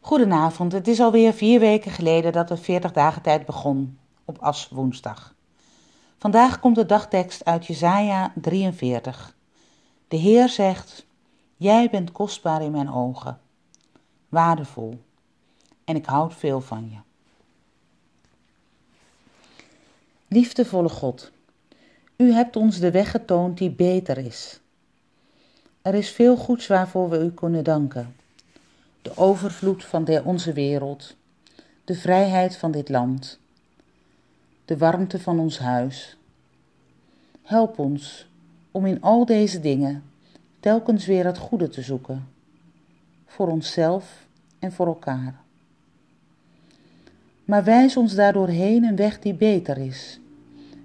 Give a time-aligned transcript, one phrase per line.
[0.00, 5.34] Goedenavond, het is alweer vier weken geleden dat de 40 dagen tijd begon, op Aswoensdag.
[6.18, 9.36] Vandaag komt de dagtekst uit Jesaja 43.
[10.08, 11.06] De Heer zegt,
[11.56, 13.40] Jij bent kostbaar in mijn ogen,
[14.28, 15.00] waardevol,
[15.84, 16.98] en ik houd veel van je.
[20.28, 21.30] Liefdevolle God,
[22.16, 24.60] U hebt ons de weg getoond die beter is.
[25.82, 28.16] Er is veel goeds waarvoor we U kunnen danken
[29.08, 31.16] de overvloed van de, onze wereld,
[31.84, 33.38] de vrijheid van dit land,
[34.64, 36.16] de warmte van ons huis.
[37.42, 38.28] Help ons
[38.70, 40.02] om in al deze dingen
[40.60, 42.28] telkens weer het goede te zoeken,
[43.26, 44.26] voor onszelf
[44.58, 45.34] en voor elkaar.
[47.44, 50.20] Maar wijs ons daardoor heen een weg die beter is.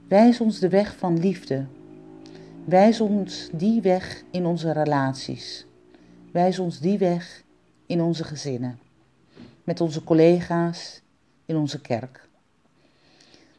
[0.07, 1.65] Wijs ons de weg van liefde.
[2.65, 5.65] Wijs ons die weg in onze relaties.
[6.31, 7.42] Wijs ons die weg
[7.93, 8.79] in onze gezinnen,
[9.63, 11.01] met onze collega's,
[11.45, 12.27] in onze kerk.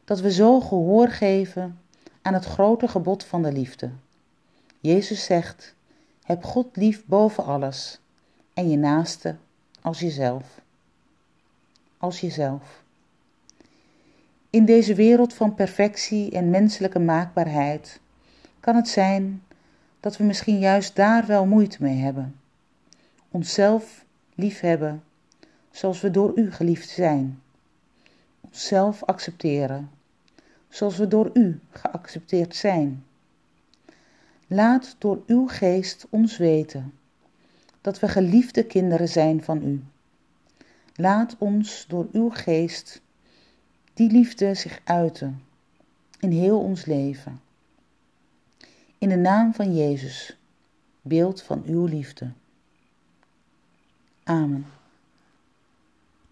[0.05, 1.79] Dat we zo gehoor geven
[2.21, 3.89] aan het grote gebod van de liefde.
[4.79, 5.75] Jezus zegt:
[6.23, 7.99] Heb God lief boven alles
[8.53, 9.35] en je naaste
[9.81, 10.61] als jezelf.
[11.97, 12.83] Als jezelf.
[14.49, 17.99] In deze wereld van perfectie en menselijke maakbaarheid
[18.59, 19.43] kan het zijn
[19.99, 22.39] dat we misschien juist daar wel moeite mee hebben.
[23.31, 24.05] Onszelf
[24.35, 25.03] liefhebben
[25.71, 27.41] zoals we door u geliefd zijn.
[28.41, 29.89] Onszelf accepteren
[30.69, 33.05] zoals we door u geaccepteerd zijn.
[34.47, 36.93] Laat door uw geest ons weten
[37.81, 39.83] dat we geliefde kinderen zijn van u.
[40.95, 43.01] Laat ons door uw geest
[43.93, 45.43] die liefde zich uiten
[46.19, 47.41] in heel ons leven.
[48.97, 50.37] In de naam van Jezus,
[51.01, 52.31] beeld van uw liefde.
[54.27, 54.65] Amen.